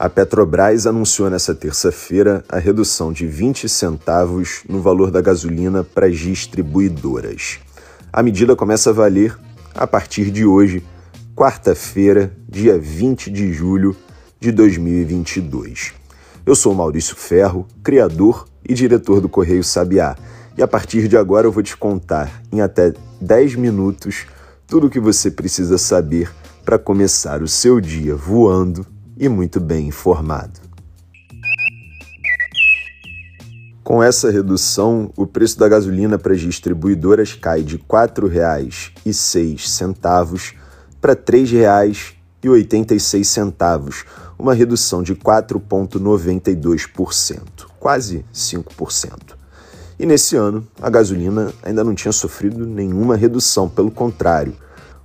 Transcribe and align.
A 0.00 0.08
Petrobras 0.08 0.86
anunciou 0.86 1.28
nesta 1.28 1.54
terça-feira 1.54 2.42
a 2.48 2.58
redução 2.58 3.12
de 3.12 3.26
20 3.26 3.68
centavos 3.68 4.62
no 4.66 4.80
valor 4.80 5.10
da 5.10 5.20
gasolina 5.20 5.84
para 5.84 6.06
as 6.06 6.16
distribuidoras. 6.16 7.58
A 8.10 8.22
medida 8.22 8.56
começa 8.56 8.88
a 8.88 8.92
valer 8.94 9.38
a 9.74 9.86
partir 9.86 10.30
de 10.30 10.46
hoje, 10.46 10.82
quarta-feira, 11.36 12.34
dia 12.48 12.78
20 12.78 13.30
de 13.30 13.52
julho 13.52 13.94
de 14.40 14.50
2022. 14.50 15.92
Eu 16.46 16.54
sou 16.54 16.74
Maurício 16.74 17.14
Ferro, 17.14 17.68
criador 17.84 18.48
e 18.66 18.72
diretor 18.72 19.20
do 19.20 19.28
Correio 19.28 19.62
Sabiá, 19.62 20.16
e 20.56 20.62
a 20.62 20.66
partir 20.66 21.08
de 21.08 21.16
agora 21.18 21.46
eu 21.46 21.52
vou 21.52 21.62
te 21.62 21.76
contar 21.76 22.42
em 22.50 22.62
até 22.62 22.94
10 23.20 23.56
minutos 23.56 24.24
tudo 24.66 24.86
o 24.86 24.90
que 24.90 24.98
você 24.98 25.30
precisa 25.30 25.76
saber 25.76 26.32
para 26.64 26.78
começar 26.78 27.42
o 27.42 27.48
seu 27.48 27.82
dia 27.82 28.16
voando 28.16 28.86
e 29.20 29.28
muito 29.28 29.60
bem 29.60 29.86
informado. 29.88 30.58
Com 33.84 34.02
essa 34.02 34.30
redução, 34.30 35.12
o 35.14 35.26
preço 35.26 35.58
da 35.58 35.68
gasolina 35.68 36.18
para 36.18 36.32
as 36.32 36.40
distribuidoras 36.40 37.34
cai 37.34 37.62
de 37.62 37.76
R$ 37.76 37.84
4,06 37.86 40.54
para 41.00 41.12
R$ 41.12 41.18
3,86, 41.18 44.06
uma 44.38 44.54
redução 44.54 45.02
de 45.02 45.14
4,92%, 45.14 47.42
quase 47.78 48.24
5%. 48.32 49.38
E 49.98 50.06
nesse 50.06 50.34
ano, 50.34 50.66
a 50.80 50.88
gasolina 50.88 51.52
ainda 51.62 51.84
não 51.84 51.94
tinha 51.94 52.12
sofrido 52.12 52.64
nenhuma 52.64 53.16
redução, 53.16 53.68
pelo 53.68 53.90
contrário, 53.90 54.56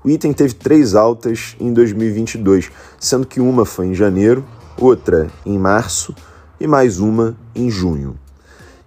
o 0.06 0.09
item 0.09 0.31
teve 0.31 0.53
três 0.53 0.94
altas 0.94 1.56
em 1.59 1.73
2022, 1.73 2.70
sendo 3.00 3.25
que 3.25 3.42
uma 3.42 3.66
foi 3.66 3.88
em 3.88 3.95
janeiro, 3.95 4.45
outra 4.78 5.31
em 5.44 5.58
março 5.58 6.14
e 6.59 6.67
mais 6.67 7.00
uma 7.00 7.36
em 7.56 7.72
junho. 7.72 8.16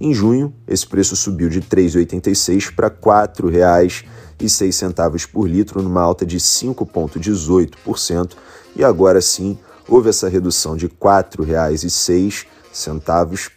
Em 0.00 0.14
junho, 0.14 0.54
esse 0.66 0.86
preço 0.86 1.14
subiu 1.14 1.50
de 1.50 1.58
R$ 1.58 1.66
3,86 1.68 2.74
para 2.74 2.88
R$ 2.88 2.94
4,06 3.02 5.30
por 5.30 5.46
litro, 5.46 5.82
numa 5.82 6.00
alta 6.00 6.24
de 6.24 6.38
5,18%, 6.38 8.32
e 8.74 8.82
agora 8.82 9.20
sim 9.20 9.58
houve 9.86 10.08
essa 10.08 10.26
redução 10.26 10.74
de 10.74 10.86
R$ 10.86 10.92
4,06 10.98 12.46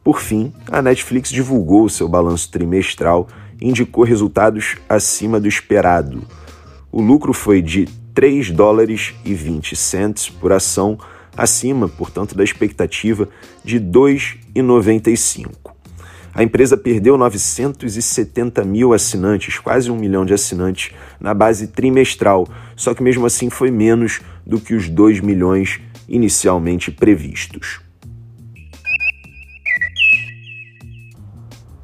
Por 0.04 0.20
fim, 0.20 0.54
a 0.72 0.80
Netflix 0.80 1.32
divulgou 1.32 1.90
seu 1.90 2.08
balanço 2.08 2.52
trimestral 2.52 3.28
e 3.60 3.68
indicou 3.68 4.04
resultados 4.04 4.76
acima 4.88 5.40
do 5.40 5.48
esperado. 5.48 6.22
O 6.92 7.02
lucro 7.02 7.34
foi 7.34 7.60
de 7.60 7.88
3 8.14 8.52
dólares 8.52 9.16
e 9.26 9.34
20 9.34 9.76
cents 9.76 10.30
por 10.30 10.54
ação, 10.54 11.00
acima, 11.36 11.88
portanto, 11.88 12.36
da 12.36 12.44
expectativa 12.44 13.28
de 13.64 13.80
2,95. 13.80 15.74
A 16.36 16.42
empresa 16.42 16.76
perdeu 16.76 17.16
970 17.16 18.64
mil 18.66 18.92
assinantes, 18.92 19.60
quase 19.60 19.92
um 19.92 19.96
milhão 19.96 20.26
de 20.26 20.34
assinantes, 20.34 20.92
na 21.20 21.32
base 21.34 21.68
trimestral, 21.68 22.48
só 22.76 22.94
que 22.96 23.04
mesmo 23.04 23.26
assim 23.26 23.52
foi 23.52 23.70
menos 23.70 24.20
do 24.46 24.60
que 24.60 24.74
os 24.74 24.90
2 24.90 25.20
milhões 25.20 25.80
inicialmente 26.10 26.90
previstos. 26.90 27.82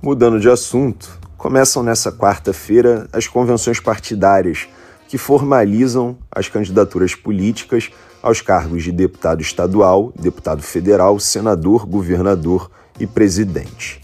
Mudando 0.02 0.40
de 0.40 0.50
assunto, 0.50 1.20
começam 1.38 1.84
nessa 1.84 2.12
quarta-feira 2.12 3.08
as 3.14 3.28
convenções 3.28 3.80
partidárias 3.80 4.68
que 5.10 5.18
formalizam 5.18 6.16
as 6.32 6.48
candidaturas 6.48 7.16
políticas 7.16 7.90
aos 8.22 8.42
cargos 8.42 8.84
de 8.84 8.92
deputado 8.92 9.42
estadual, 9.42 10.14
deputado 10.16 10.62
federal, 10.62 11.20
senador, 11.20 11.88
governador 11.88 12.70
e 13.00 13.08
presidente. 13.08 14.02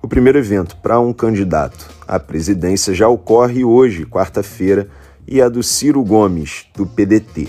O 0.00 0.06
primeiro 0.06 0.38
evento 0.38 0.76
para 0.76 1.00
um 1.00 1.12
candidato 1.12 1.90
à 2.06 2.20
presidência 2.20 2.94
já 2.94 3.08
ocorre 3.08 3.64
hoje, 3.64 4.06
quarta-feira, 4.06 4.88
e 5.26 5.40
é 5.40 5.50
do 5.50 5.60
Ciro 5.60 6.04
Gomes, 6.04 6.66
do 6.76 6.86
PDT. 6.86 7.48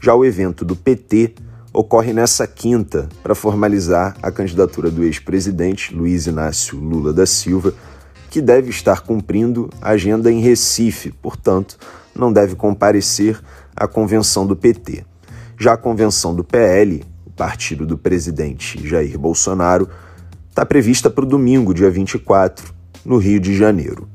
Já 0.00 0.14
o 0.14 0.24
evento 0.24 0.64
do 0.64 0.76
PT 0.76 1.34
ocorre 1.72 2.12
nessa 2.12 2.46
quinta 2.46 3.08
para 3.20 3.34
formalizar 3.34 4.16
a 4.22 4.30
candidatura 4.30 4.92
do 4.92 5.02
ex-presidente 5.02 5.92
Luiz 5.92 6.28
Inácio 6.28 6.78
Lula 6.78 7.12
da 7.12 7.26
Silva, 7.26 7.74
que 8.30 8.40
deve 8.40 8.70
estar 8.70 9.00
cumprindo 9.00 9.70
agenda 9.80 10.30
em 10.30 10.40
Recife, 10.40 11.10
portanto, 11.10 11.78
não 12.14 12.32
deve 12.32 12.54
comparecer 12.54 13.40
à 13.74 13.86
convenção 13.86 14.46
do 14.46 14.56
PT. 14.56 15.04
Já 15.58 15.72
a 15.72 15.76
convenção 15.76 16.34
do 16.34 16.44
PL, 16.44 17.04
o 17.26 17.30
partido 17.30 17.86
do 17.86 17.96
presidente 17.96 18.86
Jair 18.86 19.18
Bolsonaro, 19.18 19.88
está 20.48 20.66
prevista 20.66 21.08
para 21.08 21.24
o 21.24 21.28
domingo, 21.28 21.72
dia 21.72 21.90
24, 21.90 22.74
no 23.04 23.16
Rio 23.16 23.40
de 23.40 23.56
Janeiro. 23.56 24.08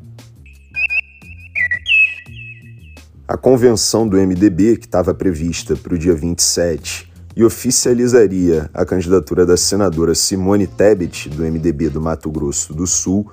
A 3.27 3.37
convenção 3.37 4.07
do 4.07 4.17
MDB, 4.17 4.77
que 4.77 4.85
estava 4.85 5.13
prevista 5.13 5.75
para 5.75 5.95
o 5.95 5.97
dia 5.97 6.13
27 6.13 7.11
e 7.35 7.43
oficializaria 7.43 8.69
a 8.73 8.85
candidatura 8.85 9.45
da 9.45 9.57
senadora 9.57 10.13
Simone 10.13 10.67
Tebet, 10.67 11.29
do 11.29 11.43
MDB 11.43 11.89
do 11.89 12.01
Mato 12.01 12.29
Grosso 12.29 12.73
do 12.73 12.85
Sul, 12.85 13.31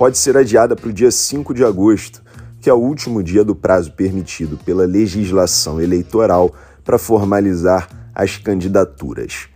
pode 0.00 0.16
ser 0.16 0.34
adiada 0.34 0.74
para 0.74 0.88
o 0.88 0.92
dia 0.94 1.10
5 1.10 1.52
de 1.52 1.62
agosto, 1.62 2.22
que 2.58 2.70
é 2.70 2.72
o 2.72 2.78
último 2.78 3.22
dia 3.22 3.44
do 3.44 3.54
prazo 3.54 3.92
permitido 3.92 4.56
pela 4.64 4.86
legislação 4.86 5.78
eleitoral 5.78 6.54
para 6.82 6.96
formalizar 6.96 7.86
as 8.14 8.38
candidaturas. 8.38 9.48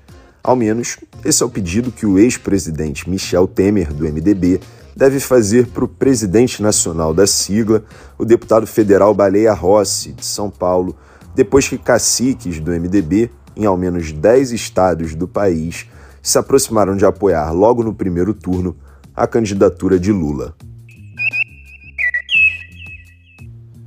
Ao 0.43 0.55
menos, 0.55 0.99
esse 1.25 1.43
é 1.43 1.46
o 1.46 1.49
pedido 1.49 1.91
que 1.91 2.05
o 2.05 2.19
ex-presidente 2.19 3.08
Michel 3.08 3.46
Temer, 3.46 3.91
do 3.91 4.05
MDB, 4.05 4.61
deve 4.94 5.19
fazer 5.19 5.69
para 5.69 5.87
o 5.87 5.88
presidente 5.88 6.62
nacional 6.62 7.14
da 7.14 7.26
sigla, 7.26 7.82
o 8.19 8.25
deputado 8.26 8.67
federal 8.67 9.14
Baleia 9.14 9.55
Rossi, 9.55 10.12
de 10.12 10.26
São 10.26 10.50
Paulo, 10.50 10.94
depois 11.35 11.67
que 11.67 11.79
caciques 11.79 12.61
do 12.61 12.70
MDB, 12.70 13.31
em 13.56 13.64
ao 13.64 13.79
menos 13.79 14.12
10 14.12 14.52
estados 14.52 15.14
do 15.14 15.26
país, 15.26 15.87
se 16.23 16.37
aproximaram 16.37 16.99
de 16.99 17.06
apoiar 17.06 17.50
logo 17.50 17.82
no 17.82 17.94
primeiro 17.94 18.35
turno 18.35 18.76
a 19.16 19.28
candidatura 19.28 19.99
de 19.99 20.11
Lula. 20.11 20.55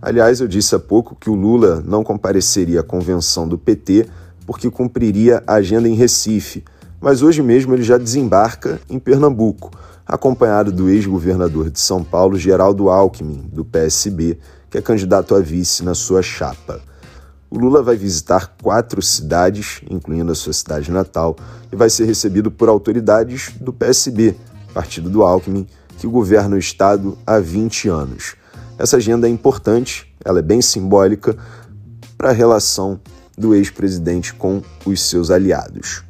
Aliás, 0.02 0.40
eu 0.40 0.48
disse 0.48 0.74
há 0.74 0.80
pouco 0.80 1.16
que 1.16 1.30
o 1.30 1.36
Lula 1.36 1.84
não 1.86 2.02
compareceria 2.02 2.80
à 2.80 2.84
convenção 2.84 3.46
do 3.46 3.58
PT 3.58 4.08
porque 4.46 4.72
cumpriria 4.72 5.44
a 5.46 5.56
agenda 5.56 5.90
em 5.90 5.96
Recife, 5.96 6.64
mas 7.02 7.22
hoje 7.22 7.42
mesmo 7.42 7.74
ele 7.74 7.84
já 7.84 7.98
desembarca 7.98 8.80
em 8.90 8.98
Pernambuco, 8.98 9.72
acompanhado 10.06 10.72
do 10.72 10.90
ex-governador 10.90 11.70
de 11.70 11.80
São 11.82 12.02
Paulo, 12.02 12.38
Geraldo 12.38 12.90
Alckmin, 12.90 13.50
do 13.52 13.66
PSB, 13.66 14.40
que 14.70 14.78
é 14.78 14.82
candidato 14.82 15.36
a 15.36 15.42
vice 15.42 15.84
na 15.84 15.94
sua 15.94 16.22
chapa. 16.22 16.80
O 17.50 17.58
Lula 17.58 17.84
vai 17.84 17.98
visitar 17.98 18.56
quatro 18.62 19.02
cidades, 19.02 19.82
incluindo 19.90 20.32
a 20.32 20.36
sua 20.36 20.54
cidade 20.54 20.90
natal, 20.90 21.36
e 21.70 21.76
vai 21.76 21.90
ser 21.90 22.06
recebido 22.06 22.50
por 22.50 22.70
autoridades 22.70 23.52
do 23.60 23.74
PSB, 23.74 24.36
partido 24.78 25.10
do 25.10 25.24
Alckmin, 25.24 25.66
que 25.98 26.06
governa 26.06 26.56
o 26.56 26.60
estado 26.60 27.18
há 27.26 27.40
20 27.40 27.90
anos. 27.90 28.36
Essa 28.78 28.98
agenda 28.98 29.28
é 29.28 29.32
importante, 29.32 30.14
ela 30.24 30.38
é 30.38 30.42
bem 30.44 30.62
simbólica 30.62 31.36
para 32.16 32.30
a 32.30 32.32
relação 32.32 33.02
do 33.36 33.56
ex-presidente 33.56 34.36
com 34.36 34.62
os 34.86 35.02
seus 35.02 35.32
aliados. 35.32 36.04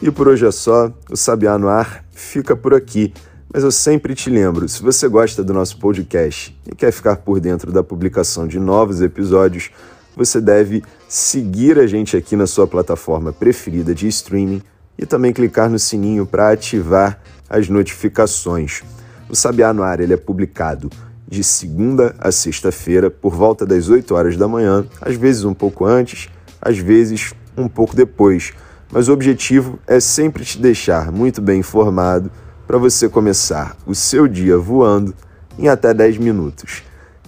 E 0.00 0.10
por 0.10 0.26
hoje 0.26 0.46
é 0.46 0.50
só, 0.50 0.90
o 1.10 1.16
Sabiá 1.18 1.58
no 1.58 1.68
Ar 1.68 2.02
fica 2.10 2.56
por 2.56 2.72
aqui. 2.72 3.12
Mas 3.52 3.62
eu 3.62 3.70
sempre 3.70 4.14
te 4.14 4.30
lembro, 4.30 4.66
se 4.70 4.82
você 4.82 5.06
gosta 5.06 5.44
do 5.44 5.52
nosso 5.52 5.78
podcast 5.78 6.58
e 6.66 6.74
quer 6.74 6.92
ficar 6.92 7.16
por 7.16 7.40
dentro 7.40 7.70
da 7.70 7.82
publicação 7.82 8.48
de 8.48 8.58
novos 8.58 9.02
episódios, 9.02 9.70
você 10.16 10.40
deve 10.40 10.82
seguir 11.06 11.78
a 11.78 11.86
gente 11.86 12.16
aqui 12.16 12.34
na 12.34 12.46
sua 12.46 12.66
plataforma 12.66 13.32
preferida 13.32 13.94
de 13.94 14.08
streaming 14.08 14.62
e 14.98 15.04
também 15.04 15.32
clicar 15.32 15.68
no 15.68 15.78
sininho 15.78 16.24
para 16.24 16.50
ativar 16.50 17.20
as 17.48 17.68
notificações. 17.68 18.82
O 19.28 19.36
Sabiá 19.36 19.74
no 19.74 19.82
Ar 19.82 20.00
ele 20.00 20.14
é 20.14 20.16
publicado 20.16 20.90
de 21.28 21.44
segunda 21.44 22.14
a 22.18 22.32
sexta-feira, 22.32 23.10
por 23.10 23.34
volta 23.34 23.66
das 23.66 23.88
8 23.88 24.14
horas 24.14 24.36
da 24.36 24.48
manhã, 24.48 24.86
às 25.00 25.16
vezes 25.16 25.44
um 25.44 25.52
pouco 25.52 25.84
antes, 25.84 26.30
às 26.62 26.78
vezes 26.78 27.34
um 27.56 27.68
pouco 27.68 27.94
depois. 27.94 28.54
Mas 28.90 29.08
o 29.08 29.12
objetivo 29.12 29.78
é 29.86 30.00
sempre 30.00 30.44
te 30.44 30.58
deixar 30.58 31.10
muito 31.10 31.42
bem 31.42 31.60
informado 31.60 32.30
para 32.66 32.78
você 32.78 33.08
começar 33.08 33.76
o 33.86 33.94
seu 33.94 34.26
dia 34.26 34.56
voando 34.56 35.14
em 35.58 35.68
até 35.68 35.92
10 35.92 36.18
minutos. 36.18 36.82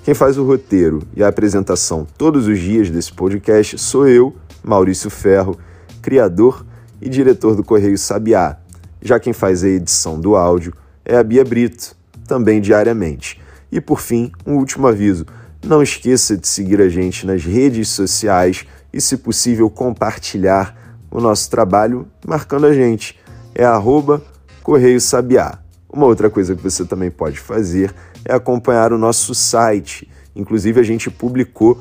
Quem 0.05 0.15
faz 0.15 0.39
o 0.39 0.45
roteiro 0.45 1.03
e 1.15 1.23
a 1.23 1.29
apresentação 1.29 2.07
todos 2.17 2.47
os 2.47 2.59
dias 2.59 2.91
desse 2.91 3.13
podcast 3.13 3.79
sou 3.79 4.09
eu, 4.09 4.35
Maurício 4.65 5.11
Ferro, 5.11 5.59
criador 6.01 6.65
e 7.01 7.09
diretor 7.09 7.55
do 7.55 7.63
Correio 7.63 7.99
Sabiá. 7.99 8.57
Já 9.03 9.21
quem 9.21 9.33
faz 9.33 9.63
a 9.63 9.69
edição 9.69 10.19
do 10.19 10.35
áudio 10.35 10.73
é 11.05 11.17
a 11.17 11.23
Bia 11.23 11.45
Brito, 11.45 11.95
também 12.27 12.61
diariamente. 12.61 13.41
E 13.71 13.81
por 13.81 14.01
fim, 14.01 14.33
um 14.47 14.55
último 14.57 14.87
aviso: 14.87 15.27
não 15.65 15.83
esqueça 15.83 16.37
de 16.37 16.49
seguir 16.49 16.81
a 16.81 16.89
gente 16.89 17.27
nas 17.27 17.45
redes 17.45 17.89
sociais 17.89 18.65
e, 18.93 19.01
se 19.01 19.17
possível, 19.17 19.69
compartilhar 19.69 20.97
o 21.11 21.21
nosso 21.21 21.51
trabalho 21.51 22.09
marcando 22.27 22.67
a 22.67 22.73
gente. 22.73 23.19
É 23.55 23.65
arroba 23.65 24.23
Correio 24.63 25.01
Sabiá. 25.01 25.59
Uma 25.91 26.07
outra 26.07 26.31
coisa 26.31 26.55
que 26.55 26.63
você 26.63 26.85
também 26.85 27.11
pode 27.11 27.41
fazer 27.41 27.93
é 28.25 28.33
acompanhar 28.35 28.93
o 28.93 28.99
nosso 28.99 29.35
site. 29.35 30.09
Inclusive, 30.37 30.79
a 30.81 30.83
gente 30.83 31.11
publicou 31.11 31.81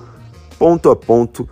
ponto 0.57 0.89
a 0.89 0.95
ponto 0.95 1.47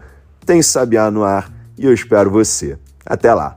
tem 0.49 0.63
Sabiá 0.63 1.11
no 1.11 1.23
ar 1.23 1.47
e 1.77 1.85
eu 1.85 1.93
espero 1.93 2.31
você. 2.31 2.75
Até 3.05 3.31
lá! 3.31 3.55